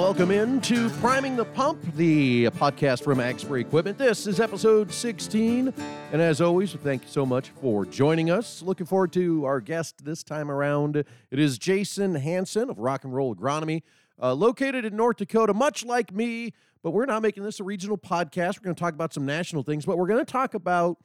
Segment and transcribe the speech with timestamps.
[0.00, 3.98] welcome into Priming the Pump, the podcast from Spray Equipment.
[3.98, 5.74] This is episode 16.
[6.10, 8.62] And as always, thank you so much for joining us.
[8.62, 10.96] Looking forward to our guest this time around.
[10.96, 13.82] It is Jason Hanson of Rock and Roll Agronomy,
[14.20, 16.54] uh, located in North Dakota, much like me.
[16.82, 18.56] But we're not making this a regional podcast.
[18.56, 20.96] We're going to talk about some national things, but we're going to talk about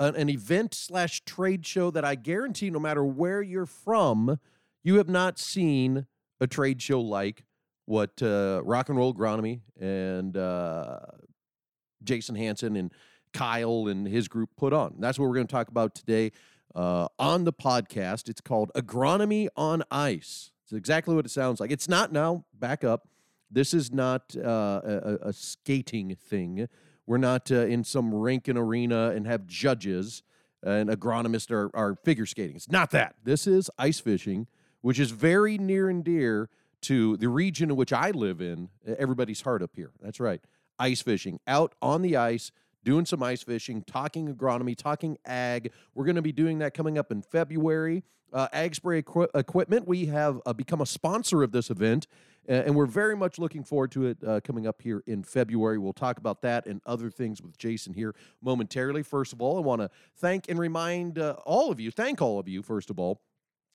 [0.00, 4.40] an, an event slash trade show that I guarantee, no matter where you're from,
[4.82, 6.08] you have not seen
[6.40, 7.44] a trade show like
[7.90, 11.00] what uh, Rock and Roll Agronomy and uh,
[12.04, 12.92] Jason Hanson and
[13.34, 14.94] Kyle and his group put on.
[15.00, 16.30] That's what we're going to talk about today
[16.76, 18.28] uh, on the podcast.
[18.28, 20.52] It's called Agronomy on Ice.
[20.62, 21.72] It's exactly what it sounds like.
[21.72, 23.08] It's not now, back up.
[23.50, 26.68] This is not uh, a, a, skating thing.
[27.08, 30.22] We're not uh, in some rink and arena and have judges
[30.62, 32.54] and agronomists are, are figure skating.
[32.54, 33.16] It's not that.
[33.24, 34.46] This is ice fishing,
[34.80, 36.50] which is very near and dear
[36.82, 39.92] to the region in which I live in, everybody's heart up here.
[40.00, 40.40] That's right.
[40.78, 42.52] Ice fishing, out on the ice,
[42.84, 45.72] doing some ice fishing, talking agronomy, talking ag.
[45.94, 48.04] We're going to be doing that coming up in February.
[48.32, 52.06] Uh, ag spray equi- equipment, we have uh, become a sponsor of this event,
[52.48, 55.78] uh, and we're very much looking forward to it uh, coming up here in February.
[55.78, 59.02] We'll talk about that and other things with Jason here momentarily.
[59.02, 62.38] First of all, I want to thank and remind uh, all of you, thank all
[62.38, 63.20] of you, first of all,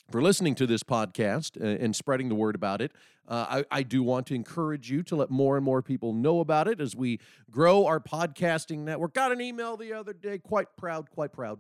[0.10, 2.92] for listening to this podcast uh, and spreading the word about it.
[3.28, 6.42] Uh, I, I, do want to encourage you to let more and more people know
[6.42, 9.16] about it as we grow our podcasting network.
[9.16, 11.60] Got an email the other day, quite proud, quite proud.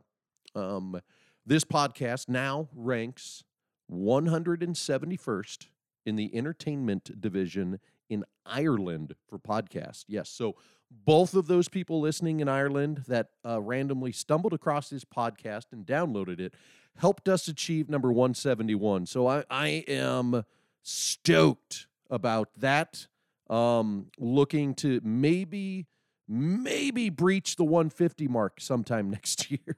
[0.53, 1.01] Um,
[1.43, 3.43] this podcast now ranks
[3.91, 5.67] 171st
[6.05, 7.79] in the entertainment division
[8.09, 10.05] in Ireland for podcast.
[10.07, 10.55] Yes, so
[10.91, 15.85] both of those people listening in Ireland that uh, randomly stumbled across this podcast and
[15.85, 16.53] downloaded it
[16.97, 19.05] helped us achieve number 171.
[19.05, 20.43] So I, I am
[20.81, 23.07] stoked about that.
[23.49, 25.85] Um, looking to maybe,
[26.27, 29.77] maybe breach the 150 mark sometime next year.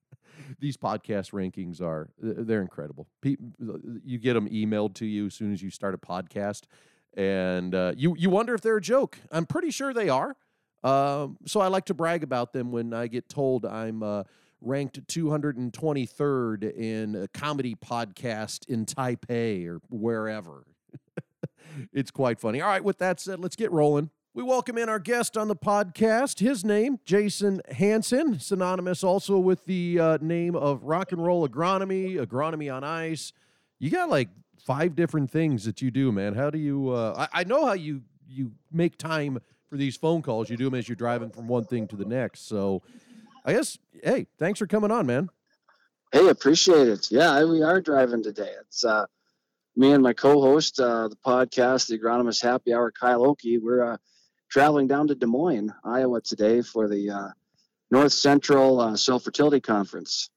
[0.58, 3.08] These podcast rankings are they're incredible.
[3.22, 6.62] You get them emailed to you as soon as you start a podcast,
[7.14, 9.18] and uh, you you wonder if they're a joke.
[9.30, 10.36] I'm pretty sure they are.
[10.82, 14.22] Um, so I like to brag about them when I get told I'm uh,
[14.60, 20.64] ranked 223rd in a comedy podcast in Taipei or wherever.
[21.92, 22.60] it's quite funny.
[22.60, 24.10] All right, with that said, let's get rolling.
[24.34, 26.40] We welcome in our guest on the podcast.
[26.40, 32.16] His name, Jason Hanson, synonymous also with the uh, name of rock and roll agronomy,
[32.22, 33.32] agronomy on ice.
[33.78, 34.28] You got like
[34.58, 36.34] five different things that you do, man.
[36.34, 36.90] How do you?
[36.90, 39.38] Uh, I, I know how you you make time
[39.70, 40.50] for these phone calls.
[40.50, 42.46] You do them as you're driving from one thing to the next.
[42.46, 42.82] So
[43.46, 45.30] I guess, hey, thanks for coming on, man.
[46.10, 47.12] Hey, appreciate it.
[47.12, 48.50] Yeah, we are driving today.
[48.60, 49.06] It's uh,
[49.76, 53.58] me and my co-host, uh, the podcast, the agronomist happy hour, Kyle Oki.
[53.58, 53.96] We're uh,
[54.50, 57.28] traveling down to Des Moines, Iowa today for the uh,
[57.92, 60.28] North Central uh, Soil Fertility Conference.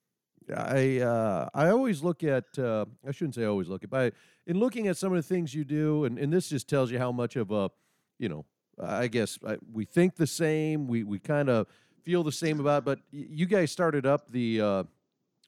[0.55, 4.13] I uh, I always look at uh, I shouldn't say always look at, but
[4.45, 6.99] in looking at some of the things you do, and, and this just tells you
[6.99, 7.69] how much of a,
[8.17, 8.45] you know,
[8.79, 10.87] I guess I, we think the same.
[10.87, 11.67] We we kind of
[12.03, 12.85] feel the same about.
[12.85, 14.83] But you guys started up the uh,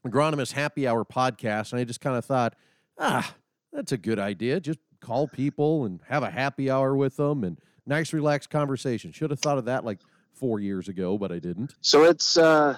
[0.05, 2.55] agronomist happy hour podcast, and I just kind of thought,
[2.97, 3.33] ah,
[3.73, 4.59] that's a good idea.
[4.59, 9.11] Just call people and have a happy hour with them, and nice, relaxed conversation.
[9.11, 9.99] Should have thought of that like
[10.33, 11.75] four years ago, but I didn't.
[11.81, 12.77] So it's, uh,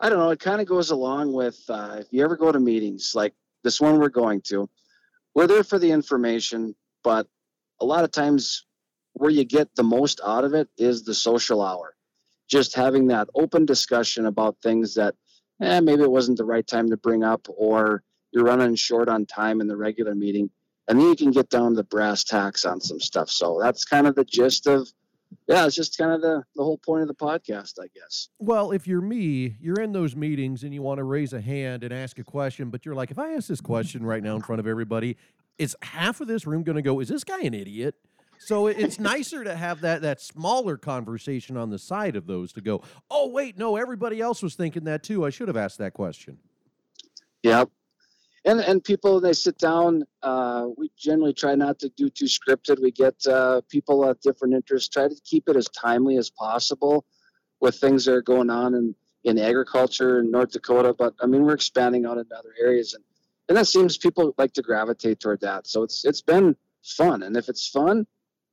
[0.00, 0.30] I don't know.
[0.30, 3.80] It kind of goes along with uh, if you ever go to meetings like this
[3.80, 4.68] one we're going to,
[5.34, 7.26] we're there for the information, but
[7.80, 8.66] a lot of times
[9.14, 11.94] where you get the most out of it is the social hour
[12.48, 15.14] just having that open discussion about things that
[15.60, 19.26] eh, maybe it wasn't the right time to bring up or you're running short on
[19.26, 20.50] time in the regular meeting
[20.88, 23.30] and then you can get down the brass tacks on some stuff.
[23.30, 24.88] So that's kind of the gist of
[25.48, 28.28] yeah it's just kind of the, the whole point of the podcast i guess.
[28.38, 31.84] Well if you're me you're in those meetings and you want to raise a hand
[31.84, 34.42] and ask a question but you're like if i ask this question right now in
[34.42, 35.16] front of everybody
[35.58, 37.94] is half of this room going to go is this guy an idiot
[38.44, 42.60] so it's nicer to have that that smaller conversation on the side of those to
[42.60, 45.24] go, oh wait, no, everybody else was thinking that too.
[45.24, 46.38] I should have asked that question.
[47.42, 47.70] Yep.
[48.44, 50.04] And and people they sit down.
[50.22, 52.80] Uh, we generally try not to do too scripted.
[52.80, 54.88] We get uh, people of different interests.
[54.88, 57.04] Try to keep it as timely as possible
[57.60, 58.94] with things that are going on in
[59.24, 60.92] in agriculture in North Dakota.
[60.92, 63.04] But I mean, we're expanding out into other areas, and
[63.48, 65.68] and that seems people like to gravitate toward that.
[65.68, 68.06] So it's it's been fun, and if it's fun,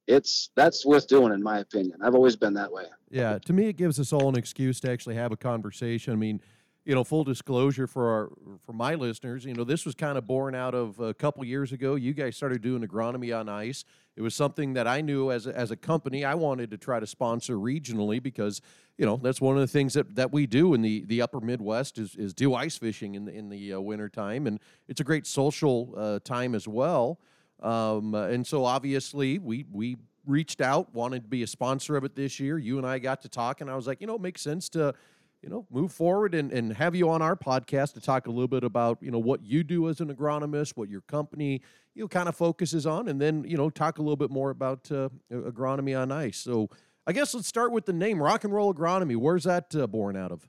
[0.10, 2.00] it's that's worth doing in my opinion.
[2.02, 2.86] I've always been that way.
[3.12, 6.14] Yeah, to me, it gives us all an excuse to actually have a conversation.
[6.14, 6.42] I mean,
[6.84, 8.30] you know, full disclosure for our
[8.66, 11.72] for my listeners, you know, this was kind of born out of a couple years
[11.72, 11.94] ago.
[11.94, 13.86] You guys started doing agronomy on ice.
[14.16, 17.00] It was something that I knew as a, as a company I wanted to try
[17.00, 18.62] to sponsor regionally because
[18.98, 21.40] you know that's one of the things that, that we do in the, the upper
[21.40, 25.00] Midwest is, is do ice fishing in the in the uh, winter time and it's
[25.00, 27.20] a great social uh, time as well.
[27.62, 32.16] Um, and so obviously we we reached out, wanted to be a sponsor of it
[32.16, 32.58] this year.
[32.58, 34.70] You and I got to talk, and I was like, you know, it makes sense
[34.70, 34.94] to
[35.42, 38.48] you know, move forward and, and have you on our podcast to talk a little
[38.48, 41.62] bit about, you know, what you do as an agronomist, what your company,
[41.96, 44.50] you know, kind of focuses on, and then, you know, talk a little bit more
[44.50, 46.38] about uh, agronomy on ice.
[46.38, 46.70] So
[47.08, 49.16] I guess let's start with the name Rock and Roll Agronomy.
[49.16, 50.48] Where's that uh, born out of?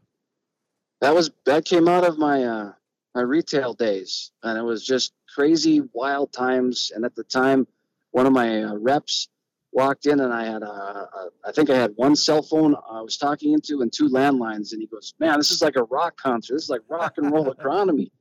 [1.00, 2.72] That was, that came out of my, uh,
[3.14, 6.92] my retail days, and it was just crazy, wild times.
[6.94, 7.66] And at the time,
[8.12, 9.28] one of my uh, reps,
[9.72, 13.00] walked in and I had a, a, I think I had one cell phone I
[13.00, 14.72] was talking into and two landlines.
[14.72, 16.54] And he goes, man, this is like a rock concert.
[16.54, 18.10] This is like rock and roll agronomy.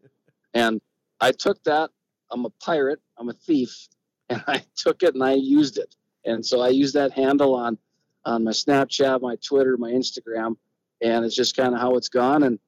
[0.55, 0.81] And
[1.21, 1.91] I took that.
[2.31, 2.99] I'm a pirate.
[3.17, 3.87] I'm a thief.
[4.31, 5.95] And I took it and I used it.
[6.23, 7.79] And so I used that handle on,
[8.25, 10.55] on my Snapchat, my Twitter, my Instagram.
[11.01, 12.43] And it's just kind of how it's gone.
[12.43, 12.59] And,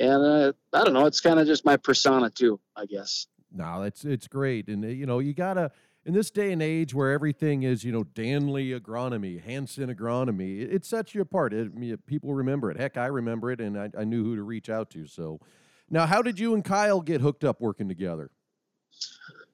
[0.00, 3.26] and uh, I don't know, it's kind of just my persona too, I guess.
[3.52, 4.68] No, it's, it's great.
[4.68, 5.70] And, uh, you know, you gotta,
[6.06, 10.72] in this day and age where everything is, you know, Danley agronomy, Hanson agronomy, it,
[10.72, 11.52] it sets you apart.
[11.52, 12.78] It, people remember it.
[12.78, 15.06] Heck, I remember it, and I, I, knew who to reach out to.
[15.06, 15.40] So,
[15.90, 18.30] now, how did you and Kyle get hooked up working together?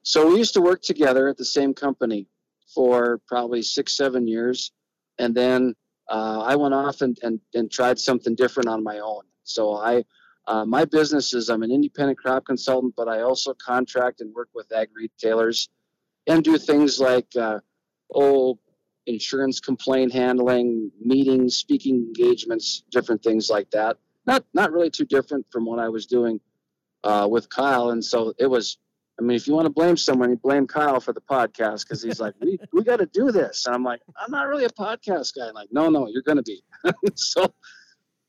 [0.03, 2.27] So we used to work together at the same company
[2.73, 4.71] for probably six, seven years,
[5.19, 5.75] and then
[6.07, 9.23] uh, I went off and, and, and tried something different on my own.
[9.43, 10.05] So I,
[10.47, 14.49] uh, my business is I'm an independent crop consultant, but I also contract and work
[14.55, 15.69] with ag retailers
[16.25, 17.59] and do things like uh,
[19.05, 23.97] insurance complaint handling, meetings, speaking engagements, different things like that.
[24.25, 26.39] Not not really too different from what I was doing
[27.03, 28.77] uh, with Kyle, and so it was.
[29.19, 32.03] I mean, if you want to blame someone, you blame Kyle for the podcast because
[32.03, 33.65] he's like, we, we got to do this.
[33.65, 35.47] And I'm like, I'm not really a podcast guy.
[35.47, 36.61] I'm like, no, no, you're going to be.
[37.15, 37.51] so,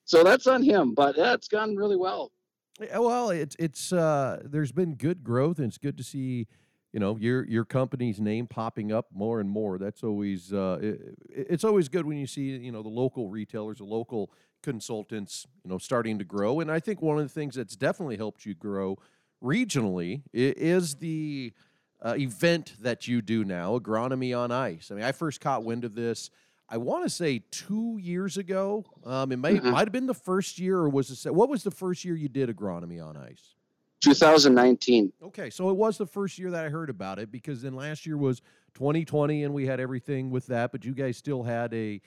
[0.08, 2.32] so that's on him, but yeah, it's gone really well.
[2.80, 6.46] Well, it's, it's, uh, there's been good growth and it's good to see,
[6.92, 9.78] you know your your company's name popping up more and more.
[9.78, 13.78] That's always uh, it, it's always good when you see you know the local retailers
[13.78, 14.30] the local
[14.62, 16.60] consultants you know starting to grow.
[16.60, 18.98] And i think one of the things that's definitely helped you grow
[19.42, 21.52] regionally is the
[22.00, 24.90] uh, event that you do now agronomy on ice.
[24.90, 26.30] I mean i first caught wind of this
[26.68, 29.70] i want to say two years ago um, it may, mm-hmm.
[29.70, 32.28] might have been the first year or was it what was the first year you
[32.28, 33.54] did agronomy on ice
[34.00, 35.12] 2019.
[35.22, 38.06] Okay, so it was the first year that I heard about it because then last
[38.06, 38.40] year was
[38.74, 42.00] 2020 and we had everything with that, but you guys still had a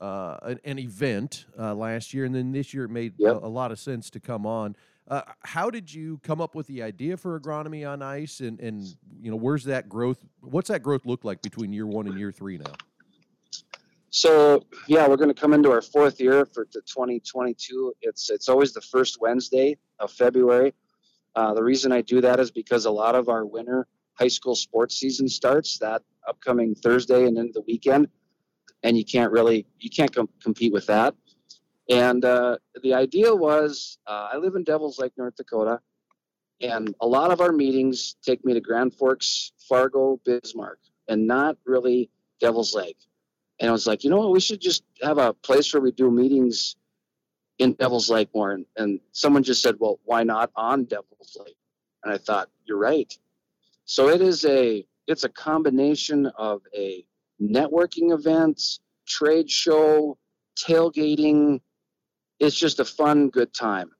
[0.00, 3.36] uh, an, an, event uh, last year, and then this year it made yep.
[3.36, 4.74] a, a, lot of sense to come on.
[5.06, 8.82] Uh, how did you come up with the idea for agronomy on ice, and and
[9.22, 10.18] you know where's that growth?
[10.40, 12.72] What's that growth look like between year one and year three now?
[14.14, 17.94] So yeah, we're going to come into our fourth year for the 2022.
[18.00, 20.72] It's it's always the first Wednesday of February.
[21.34, 24.54] Uh, the reason I do that is because a lot of our winter high school
[24.54, 28.06] sports season starts that upcoming Thursday and into the weekend,
[28.84, 31.16] and you can't really you can't com- compete with that.
[31.90, 35.80] And uh, the idea was uh, I live in Devils Lake, North Dakota,
[36.60, 40.78] and a lot of our meetings take me to Grand Forks, Fargo, Bismarck,
[41.08, 42.98] and not really Devils Lake.
[43.60, 45.92] And I was like, you know what, we should just have a place where we
[45.92, 46.76] do meetings
[47.58, 48.52] in Devil's Lake more.
[48.52, 51.56] And, and someone just said, well, why not on Devil's Lake?
[52.02, 53.16] And I thought, you're right.
[53.84, 57.04] So it is a it's a combination of a
[57.40, 60.16] networking event, trade show,
[60.58, 61.60] tailgating.
[62.40, 63.90] It's just a fun, good time.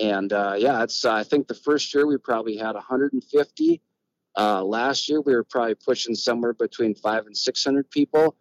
[0.00, 3.80] And uh, yeah, it's uh, I think the first year we probably had 150.
[4.36, 8.36] Uh, last year we were probably pushing somewhere between five and 600 people.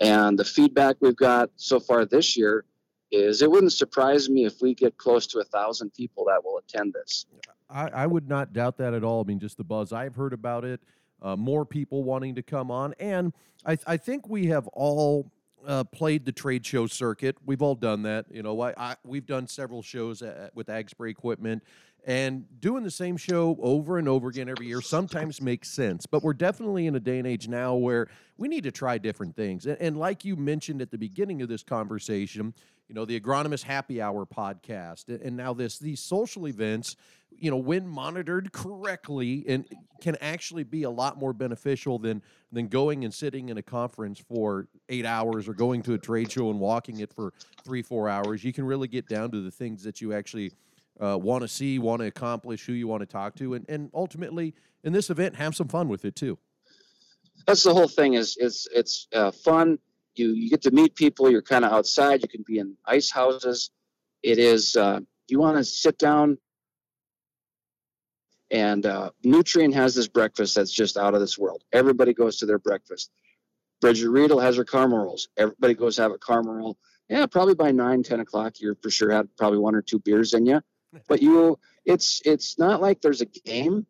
[0.00, 2.64] And the feedback we've got so far this year
[3.10, 6.58] is it wouldn't surprise me if we get close to a thousand people that will
[6.58, 7.26] attend this.
[7.70, 9.22] I, I, would not doubt that at all.
[9.22, 10.80] I mean, just the buzz I've heard about it,
[11.22, 13.32] uh, more people wanting to come on, and
[13.64, 15.30] I, I think we have all
[15.66, 17.36] uh, played the trade show circuit.
[17.44, 18.26] We've all done that.
[18.30, 21.64] You know, I, I we've done several shows at, with ag spray equipment,
[22.06, 26.06] and doing the same show over and over again every year sometimes makes sense.
[26.06, 28.06] But we're definitely in a day and age now where
[28.38, 29.66] we need to try different things.
[29.66, 32.54] And, and like you mentioned at the beginning of this conversation,
[32.88, 36.94] you know, the Agronomist Happy Hour podcast, and now this these social events,
[37.36, 39.64] you know, when monitored correctly, and
[40.00, 42.22] can actually be a lot more beneficial than
[42.52, 46.30] than going and sitting in a conference for eight hours or going to a trade
[46.30, 47.32] show and walking it for
[47.64, 48.44] three four hours.
[48.44, 50.52] You can really get down to the things that you actually
[51.02, 53.90] uh, want to see, want to accomplish, who you want to talk to, and, and
[53.94, 56.38] ultimately in this event, have some fun with it too.
[57.46, 58.14] That's the whole thing.
[58.14, 59.78] Is it's it's uh, fun.
[60.14, 61.30] You you get to meet people.
[61.30, 62.22] You're kind of outside.
[62.22, 63.70] You can be in ice houses.
[64.22, 64.76] It is.
[64.76, 66.38] Uh, you want to sit down.
[68.52, 71.64] And uh, Nutrien has this breakfast that's just out of this world.
[71.72, 73.10] Everybody goes to their breakfast.
[73.80, 75.28] Bridget Riedel has her caramel rolls.
[75.36, 76.78] Everybody goes have a caramel roll.
[77.08, 80.32] Yeah, probably by nine, ten o'clock, you're for sure had probably one or two beers
[80.32, 80.60] in you.
[81.08, 83.86] But you, it's it's not like there's a game,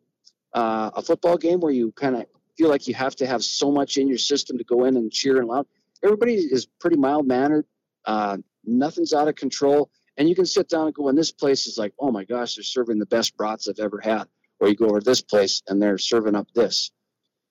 [0.53, 2.25] uh, a football game where you kind of
[2.57, 5.11] feel like you have to have so much in your system to go in and
[5.11, 5.67] cheer and loud.
[6.03, 7.65] Everybody is pretty mild mannered.
[8.05, 11.07] Uh, nothing's out of control, and you can sit down and go.
[11.09, 13.99] And this place is like, oh my gosh, they're serving the best brats I've ever
[13.99, 14.25] had.
[14.59, 16.89] Or you go over this place and they're serving up this.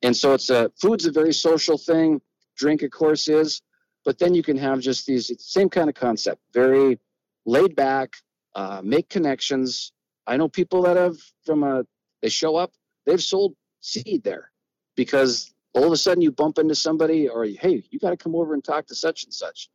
[0.03, 2.21] And so it's a food's a very social thing.
[2.57, 3.63] Drink, of course, is,
[4.05, 6.99] but then you can have just these same kind of concept, very
[7.45, 8.15] laid back,
[8.57, 9.93] uh, make connections.
[10.27, 11.85] I know people that have from a
[12.23, 12.73] they show up,
[13.05, 14.51] they've sold seed there
[14.97, 18.35] because all of a sudden you bump into somebody or hey, you got to come
[18.35, 19.69] over and talk to such and such.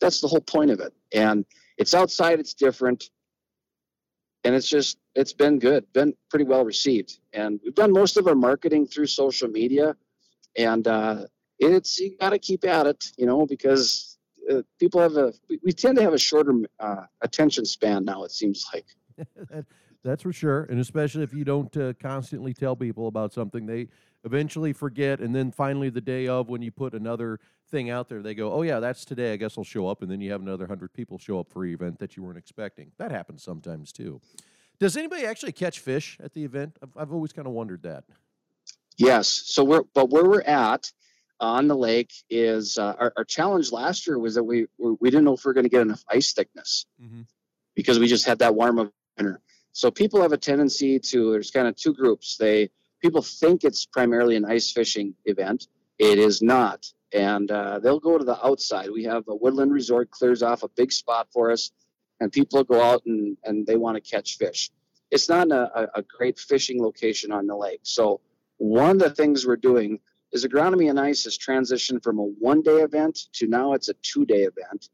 [0.00, 0.92] That's the whole point of it.
[1.14, 1.46] And
[1.78, 3.08] it's outside, it's different
[4.46, 8.28] and it's just it's been good been pretty well received and we've done most of
[8.28, 9.96] our marketing through social media
[10.56, 11.24] and uh,
[11.58, 14.15] it's you got to keep at it you know because
[14.50, 15.32] uh, people have a
[15.64, 18.86] we tend to have a shorter uh, attention span now it seems like.
[20.04, 23.88] That's for sure and especially if you don't uh, constantly tell people about something they
[24.24, 28.22] eventually forget and then finally the day of when you put another thing out there
[28.22, 30.40] they go oh yeah that's today i guess i'll show up and then you have
[30.40, 32.92] another 100 people show up for an event that you weren't expecting.
[32.98, 34.20] That happens sometimes too.
[34.78, 36.76] Does anybody actually catch fish at the event?
[36.82, 38.04] I've, I've always kind of wondered that.
[38.96, 40.92] Yes so we're but where we're at
[41.40, 45.24] on the lake is uh, our, our, challenge last year was that we we didn't
[45.24, 47.22] know if we are going to get enough ice thickness mm-hmm.
[47.74, 49.40] because we just had that warm winter
[49.72, 53.86] so people have a tendency to there's kind of two groups they people think it's
[53.86, 55.68] primarily an ice fishing event.
[55.98, 56.86] It is not.
[57.12, 58.90] And uh, they'll go to the outside.
[58.90, 61.70] We have a woodland resort clears off a big spot for us,
[62.20, 64.70] and people go out and, and they want to catch fish.
[65.10, 67.80] It's not a, a great fishing location on the lake.
[67.84, 68.20] So,
[68.58, 70.00] one of the things we're doing
[70.36, 73.94] is agronomy on ice has transitioned from a one day event to now it's a
[74.02, 74.90] two day event.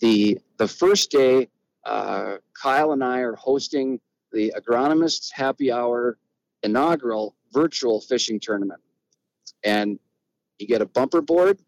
[0.00, 1.48] The, the first day,
[1.84, 4.00] uh, Kyle and I are hosting
[4.32, 6.16] the agronomists happy hour
[6.62, 8.80] inaugural virtual fishing tournament.
[9.64, 9.98] And
[10.58, 11.58] you get a bumper board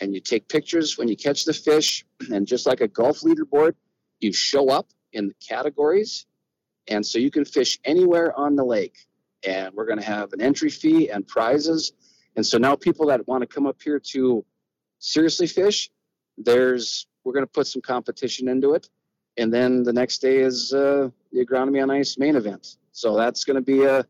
[0.00, 2.04] and you take pictures when you catch the fish.
[2.30, 3.74] And just like a golf leaderboard,
[4.20, 6.26] you show up in the categories.
[6.88, 8.96] And so you can fish anywhere on the lake.
[9.46, 11.92] And we're going to have an entry fee and prizes.
[12.36, 14.44] And so now people that want to come up here to
[14.98, 15.90] seriously fish,
[16.36, 18.88] there's we're going to put some competition into it.
[19.36, 22.76] And then the next day is uh, the agronomy on ice main event.
[22.92, 24.06] So that's going to be a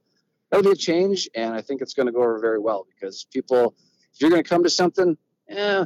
[0.51, 3.27] that'll be a change, and I think it's going to go over very well because
[3.33, 3.75] people,
[4.13, 5.17] if you're going to come to something,
[5.49, 5.85] eh,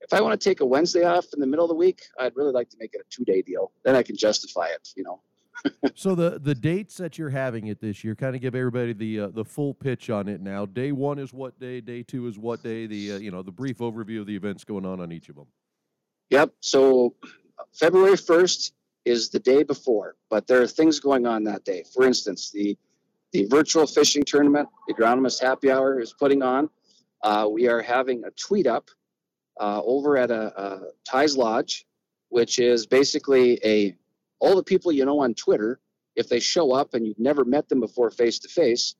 [0.00, 2.36] if I want to take a Wednesday off in the middle of the week, I'd
[2.36, 3.72] really like to make it a two day deal.
[3.84, 5.22] Then I can justify it, you know.
[5.94, 9.20] So the the dates that you're having it this year, kind of give everybody the
[9.20, 10.66] uh, the full pitch on it now.
[10.66, 11.80] Day one is what day?
[11.80, 12.86] Day two is what day?
[12.86, 15.36] The uh, you know the brief overview of the events going on on each of
[15.36, 15.46] them.
[16.30, 16.52] Yep.
[16.60, 17.14] So
[17.72, 21.84] February first is the day before, but there are things going on that day.
[21.94, 22.76] For instance, the
[23.32, 26.70] the virtual fishing tournament, the Agronomist Happy Hour is putting on.
[27.22, 28.90] Uh, we are having a tweet up
[29.60, 31.86] uh, over at a, a Ties Lodge,
[32.28, 33.96] which is basically a
[34.38, 35.80] all the people you know on Twitter.
[36.14, 38.94] If they show up and you've never met them before face to face,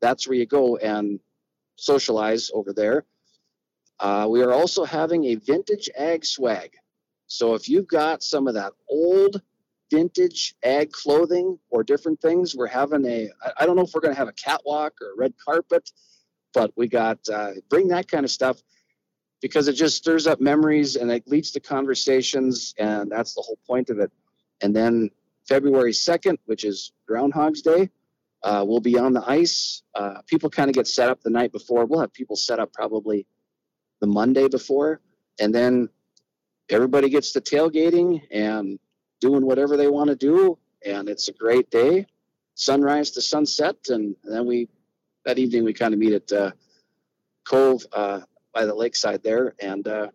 [0.00, 1.20] that's where you go and
[1.76, 3.04] socialize over there.
[4.00, 6.72] Uh, we are also having a vintage ag swag.
[7.28, 9.40] So if you've got some of that old
[9.90, 12.54] vintage ag clothing or different things.
[12.54, 15.16] We're having a, I don't know if we're going to have a catwalk or a
[15.16, 15.90] red carpet,
[16.54, 18.60] but we got, uh, bring that kind of stuff
[19.40, 22.74] because it just stirs up memories and it leads to conversations.
[22.78, 24.10] And that's the whole point of it.
[24.60, 25.10] And then
[25.48, 27.90] February 2nd, which is Groundhog's Day,
[28.42, 29.82] uh, we'll be on the ice.
[29.94, 31.84] Uh, people kind of get set up the night before.
[31.84, 33.26] We'll have people set up probably
[34.00, 35.00] the Monday before.
[35.40, 35.88] And then
[36.70, 38.78] everybody gets to tailgating and
[39.20, 42.06] doing whatever they want to do, and it's a great day,
[42.54, 44.68] sunrise to sunset, and, then we
[45.24, 46.52] that evening we kind of meet at uh,
[47.44, 48.20] Cove uh,
[48.54, 50.06] by the lakeside there and uh,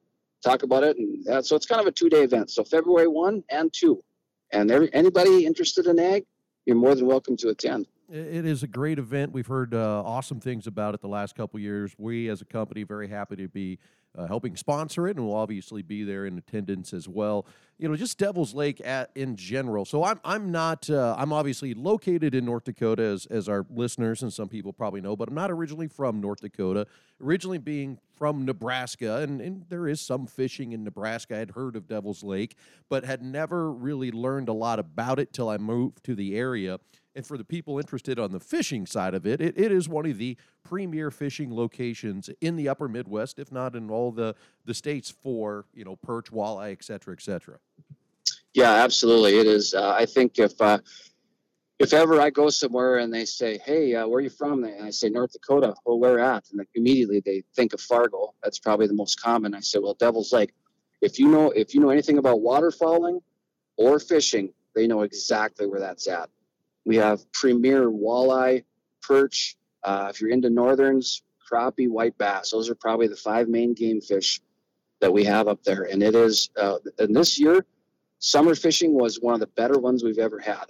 [0.43, 2.50] talk about it, and uh, so it's kind of a two day event.
[2.50, 4.03] So February one and two,
[4.51, 6.25] and every, anybody interested in ag,
[6.65, 7.88] you're more than welcome to attend.
[8.13, 9.31] It is a great event.
[9.31, 11.95] We've heard uh, awesome things about it the last couple years.
[11.97, 13.79] We, as a company, very happy to be
[14.17, 17.45] uh, helping sponsor it, and we'll obviously be there in attendance as well.
[17.77, 19.85] You know, just Devil's Lake at in general.
[19.85, 24.21] So I'm I'm not uh, I'm obviously located in North Dakota, as as our listeners
[24.21, 26.87] and some people probably know, but I'm not originally from North Dakota.
[27.23, 31.35] Originally being from Nebraska, and, and there is some fishing in Nebraska.
[31.35, 32.57] I had heard of Devil's Lake,
[32.89, 36.79] but had never really learned a lot about it till I moved to the area.
[37.13, 40.05] And for the people interested on the fishing side of it, it, it is one
[40.05, 44.33] of the premier fishing locations in the upper Midwest, if not in all the,
[44.65, 47.57] the states for, you know, perch, walleye, et cetera, et cetera.
[48.53, 49.39] Yeah, absolutely.
[49.39, 49.73] It is.
[49.73, 50.79] Uh, I think if, uh,
[51.79, 54.83] if ever I go somewhere and they say, "Hey, uh, where are you from?" and
[54.85, 55.73] I say North Dakota.
[55.85, 56.45] Well, where at?
[56.51, 58.35] And immediately they think of Fargo.
[58.43, 59.55] That's probably the most common.
[59.55, 60.53] I say, "Well, Devil's Lake."
[61.01, 63.21] If you know if you know anything about waterfowling
[63.77, 66.29] or fishing, they know exactly where that's at.
[66.85, 68.63] We have premier walleye,
[69.01, 69.55] perch.
[69.83, 72.51] Uh, if you're into northerns, crappie, white bass.
[72.51, 74.41] Those are probably the five main game fish
[75.00, 75.83] that we have up there.
[75.83, 77.65] And it is, uh, and this year,
[78.19, 80.65] summer fishing was one of the better ones we've ever had.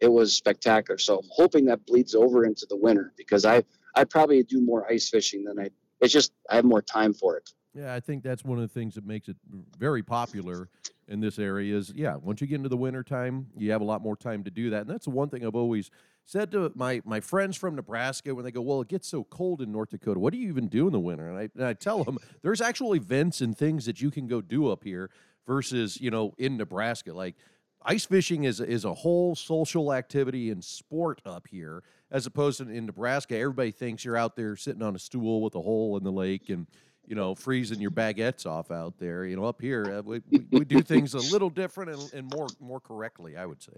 [0.00, 0.98] It was spectacular.
[0.98, 3.62] So I'm hoping that bleeds over into the winter because I
[3.94, 5.70] I probably do more ice fishing than I.
[6.00, 7.50] It's just I have more time for it.
[7.74, 9.36] Yeah, I think that's one of the things that makes it
[9.78, 10.68] very popular
[11.08, 14.02] in this area is yeah once you get into the wintertime you have a lot
[14.02, 14.82] more time to do that.
[14.82, 15.90] And that's the one thing i've always
[16.26, 19.60] said to my, my friends from nebraska when they go well it gets so cold
[19.60, 20.18] in north dakota.
[20.20, 21.28] What do you even do in the winter?
[21.28, 24.40] And i, and I tell them there's actual events and things that you can go
[24.40, 25.10] do up here
[25.46, 27.12] versus you know in nebraska.
[27.12, 27.36] Like
[27.84, 32.68] ice fishing is, is a whole social activity and sport up here as opposed to
[32.68, 33.36] in nebraska.
[33.36, 36.48] Everybody thinks you're out there sitting on a stool with a hole in the lake
[36.48, 36.66] and
[37.06, 39.24] you know, freezing your baguettes off out there.
[39.24, 42.48] You know, up here uh, we, we, do things a little different and, and, more
[42.60, 43.72] more correctly, I would say.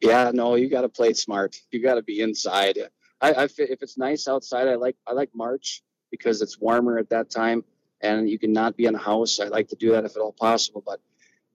[0.00, 1.56] Yeah, no, you got to play smart.
[1.70, 2.78] You got to be inside.
[3.20, 7.08] I, I if it's nice outside, I like I like March because it's warmer at
[7.10, 7.64] that time,
[8.00, 9.40] and you can not be in a house.
[9.40, 10.82] I like to do that if at all possible.
[10.84, 11.00] But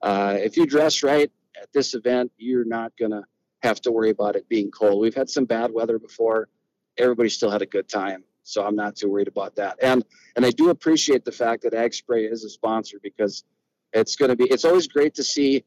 [0.01, 1.31] uh, if you dress right
[1.61, 3.23] at this event, you're not gonna
[3.63, 5.01] have to worry about it being cold.
[5.01, 6.49] We've had some bad weather before.
[6.97, 8.23] Everybody still had a good time.
[8.43, 9.77] So I'm not too worried about that.
[9.81, 10.03] And
[10.35, 13.43] and I do appreciate the fact that Ag Spray is a sponsor because
[13.93, 15.63] it's going to be it's always great to see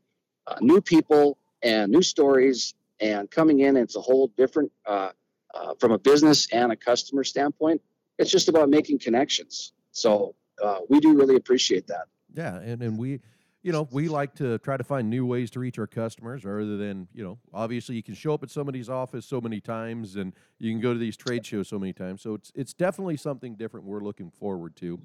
[0.46, 3.76] uh, new people and new stories and coming in.
[3.76, 5.10] It's a whole different uh,
[5.54, 7.80] uh, from a business and a customer standpoint.
[8.18, 9.72] It's just about making connections.
[9.92, 12.06] So uh, we do really appreciate that.
[12.32, 13.20] Yeah, and and we
[13.64, 16.76] you know, we like to try to find new ways to reach our customers rather
[16.76, 20.34] than, you know, obviously you can show up at somebody's office so many times and
[20.58, 22.20] you can go to these trade shows so many times.
[22.20, 25.00] So it's it's definitely something different we're looking forward to.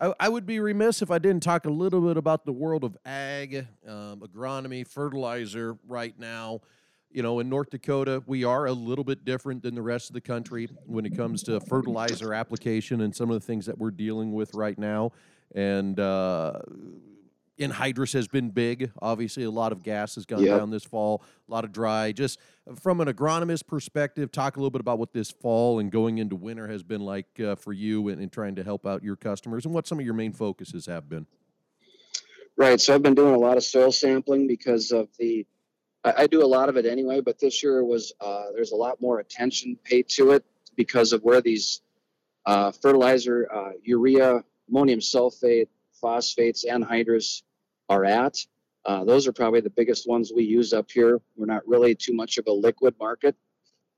[0.00, 2.84] I, I would be remiss if I didn't talk a little bit about the world
[2.84, 6.60] of ag, um, agronomy, fertilizer right now.
[7.10, 10.14] You know, in North Dakota, we are a little bit different than the rest of
[10.14, 13.90] the country when it comes to fertilizer application and some of the things that we're
[13.90, 15.10] dealing with right now.
[15.52, 16.60] And, uh,
[17.58, 18.90] anhydrous has been big.
[19.00, 20.58] Obviously, a lot of gas has gone yep.
[20.58, 22.12] down this fall, a lot of dry.
[22.12, 22.38] Just
[22.80, 26.36] from an agronomist perspective, talk a little bit about what this fall and going into
[26.36, 29.74] winter has been like uh, for you and, trying to help out your customers and
[29.74, 31.26] what some of your main focuses have been.
[32.56, 32.80] Right.
[32.80, 35.46] So I've been doing a lot of soil sampling because of the,
[36.04, 38.76] I, I do a lot of it anyway, but this year was, uh, there's a
[38.76, 41.82] lot more attention paid to it because of where these
[42.46, 45.68] uh, fertilizer, uh, urea, ammonium sulfate,
[46.04, 47.42] phosphates, anhydrous
[47.88, 48.36] are at.
[48.84, 51.18] Uh, those are probably the biggest ones we use up here.
[51.34, 53.34] We're not really too much of a liquid market,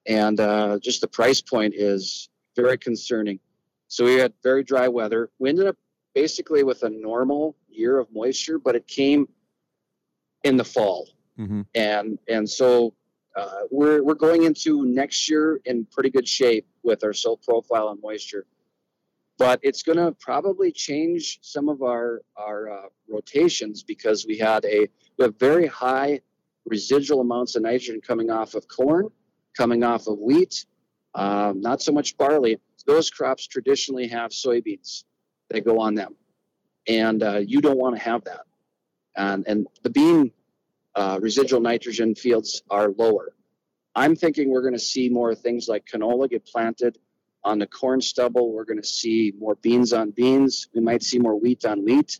[0.06, 3.40] and uh, just the price point is very concerning.
[3.88, 5.30] So we had very dry weather.
[5.40, 5.76] We ended up
[6.14, 9.26] basically with a normal year of moisture, but it came
[10.44, 11.62] in the fall, mm-hmm.
[11.74, 12.94] and and so
[13.34, 17.88] uh, we're we're going into next year in pretty good shape with our soil profile
[17.88, 18.46] and moisture
[19.38, 24.64] but it's going to probably change some of our our uh, rotations because we had
[24.64, 26.20] a we have very high
[26.64, 29.08] residual amounts of nitrogen coming off of corn,
[29.56, 30.66] coming off of wheat,
[31.14, 32.58] um, not so much barley.
[32.86, 35.04] Those crops traditionally have soybeans
[35.50, 36.14] that go on them,
[36.88, 38.42] and uh, you don't want to have that.
[39.16, 40.32] And and the bean
[40.94, 43.32] uh, residual nitrogen fields are lower.
[43.94, 46.98] I'm thinking we're going to see more things like canola get planted
[47.46, 50.68] on the corn stubble, we're going to see more beans on beans.
[50.74, 52.18] We might see more wheat on wheat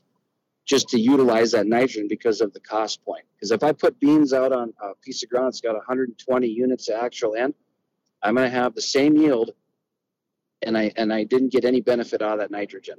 [0.65, 3.25] just to utilize that nitrogen because of the cost point.
[3.35, 6.89] Because if I put beans out on a piece of ground that's got 120 units
[6.89, 7.53] of actual N,
[8.23, 9.51] I'm going to have the same yield
[10.62, 12.97] and I, and I didn't get any benefit out of that nitrogen.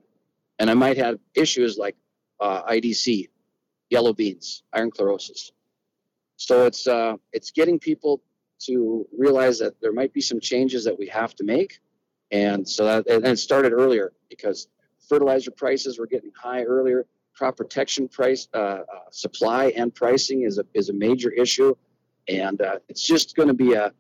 [0.60, 1.96] And I might have issues like
[2.42, 3.30] uh, IDC,
[3.90, 5.52] yellow beans, iron chlorosis.
[6.36, 8.22] So it's, uh, it's getting people
[8.66, 11.80] to realize that there might be some changes that we have to make.
[12.32, 14.68] And so that and it started earlier because
[15.08, 17.06] fertilizer prices were getting high earlier.
[17.36, 21.76] Crop protection price uh, uh, supply and pricing is a is a major issue,
[22.28, 23.94] and uh, it's just going to be a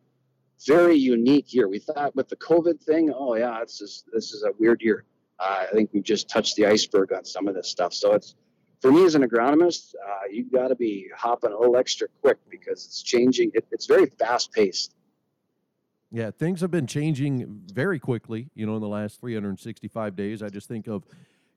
[0.65, 1.67] very unique year.
[1.69, 5.05] We thought with the COVID thing, oh yeah, this is this is a weird year.
[5.39, 7.93] Uh, I think we've just touched the iceberg on some of this stuff.
[7.93, 8.35] So it's
[8.81, 12.37] for me as an agronomist, uh, you've got to be hopping a little extra quick
[12.49, 13.51] because it's changing.
[13.53, 14.95] It, it's very fast paced.
[16.11, 20.41] Yeah, things have been changing very quickly, you know, in the last 365 days.
[20.41, 21.03] I just think of,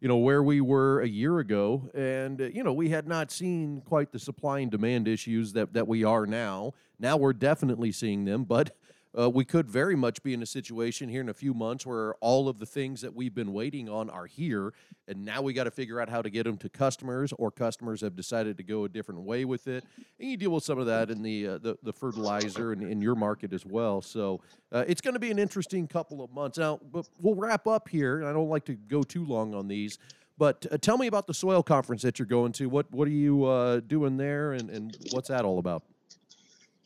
[0.00, 3.30] you know, where we were a year ago, and, uh, you know, we had not
[3.30, 6.72] seen quite the supply and demand issues that, that we are now.
[6.98, 8.76] Now we're definitely seeing them, but
[9.18, 12.14] uh, we could very much be in a situation here in a few months where
[12.16, 14.72] all of the things that we've been waiting on are here,
[15.08, 18.00] and now we got to figure out how to get them to customers, or customers
[18.02, 19.84] have decided to go a different way with it.
[20.18, 23.02] And you deal with some of that in the uh, the, the, fertilizer and in
[23.02, 24.00] your market as well.
[24.00, 26.58] So uh, it's going to be an interesting couple of months.
[26.58, 28.24] Now, but we'll wrap up here.
[28.24, 29.98] I don't like to go too long on these.
[30.38, 32.68] But uh, tell me about the soil conference that you're going to.
[32.68, 35.82] What what are you uh, doing there, and, and what's that all about?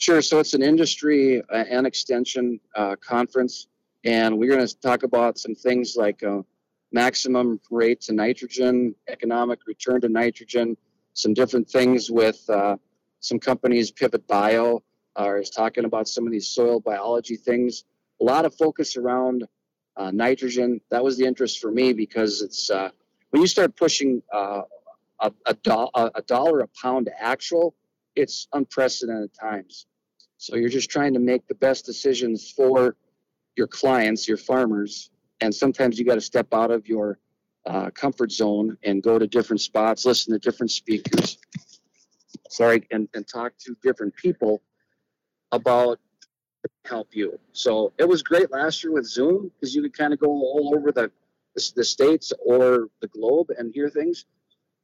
[0.05, 0.21] Sure.
[0.21, 3.69] So it's an industry uh, and extension uh, conference,
[4.05, 6.43] and we're going to talk about some things like uh,
[6.93, 10.77] maximum rate to nitrogen, economic return to nitrogen,
[11.15, 12.77] some different things with uh,
[13.21, 13.91] some companies.
[13.91, 14.83] Pivot Bio
[15.19, 17.85] uh, is talking about some of these soil biology things.
[18.21, 19.45] A lot of focus around
[20.13, 20.83] nitrogen.
[20.91, 24.65] That was the interest for me because it's when you start pushing a,
[25.47, 27.75] a, do- a dollar a pound actual
[28.17, 29.87] it's unprecedented times.
[30.39, 32.97] So you're just trying to make the best decisions for
[33.57, 37.19] your clients, your farmers, and sometimes you got to step out of your
[37.67, 41.39] uh, comfort zone and go to different spots, listen to different speakers.
[42.51, 44.63] Sorry, and, and talk to different people
[45.53, 45.99] about
[46.85, 47.39] help you.
[47.53, 50.73] So it was great last year with Zoom because you could kind of go all
[50.77, 51.11] over the,
[51.55, 54.27] the, the states or the globe and hear things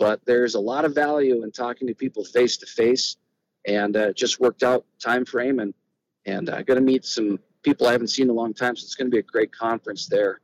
[0.00, 3.18] but there's a lot of value in talking to people face to face
[3.66, 5.74] and uh, just worked out time frame and
[6.26, 8.76] and i uh, going to meet some people i haven't seen in a long time
[8.76, 10.40] so it's going to be a great conference there.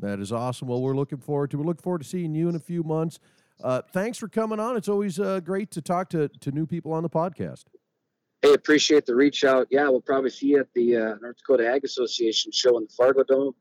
[0.00, 0.68] That is awesome.
[0.68, 3.18] Well we're looking forward to we're looking forward to seeing you in a few months.
[3.62, 4.76] Uh, thanks for coming on.
[4.76, 7.64] It's always uh, great to talk to, to new people on the podcast.
[8.42, 9.66] Hey appreciate the reach out.
[9.70, 12.92] Yeah we'll probably see you at the uh, north dakota ag association show in the
[12.96, 13.54] fargo dome.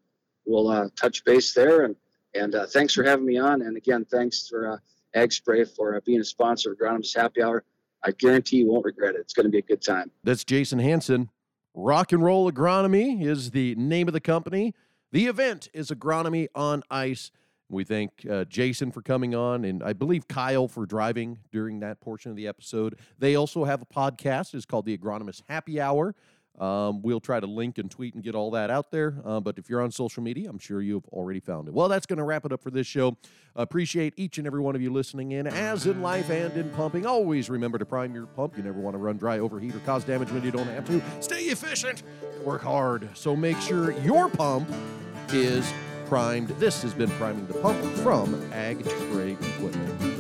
[0.46, 1.96] We'll uh, touch base there and
[2.38, 3.62] and uh, thanks for having me on.
[3.62, 4.78] And again, thanks for uh,
[5.14, 7.64] Ag Spray for uh, being a sponsor of Agronomist Happy Hour.
[8.08, 9.20] I guarantee you won't regret it.
[9.20, 10.10] It's going to be a good time.
[10.24, 11.30] That's Jason Hanson.
[11.74, 14.74] Rock and Roll Agronomy is the name of the company.
[15.12, 17.32] The event is Agronomy on Ice.
[17.68, 22.00] We thank uh, Jason for coming on, and I believe Kyle for driving during that
[22.00, 22.98] portion of the episode.
[23.20, 24.54] They also have a podcast.
[24.54, 26.16] It's called the Agronomist Happy Hour.
[26.58, 29.16] Um, we'll try to link and tweet and get all that out there.
[29.24, 31.74] Uh, but if you're on social media, I'm sure you've already found it.
[31.74, 33.16] Well, that's going to wrap it up for this show.
[33.56, 35.48] Appreciate each and every one of you listening in.
[35.48, 38.58] As in life and in pumping, always remember to prime your pump.
[38.58, 41.02] You never want to run dry, overheat, or cause damage when you don't have to.
[41.22, 42.04] Stay efficient,
[42.44, 43.10] work hard.
[43.14, 44.70] So make sure your pump
[45.32, 45.72] is
[46.06, 46.50] primed.
[46.60, 50.17] This has been Priming the Pump from Ag Spray Equipment.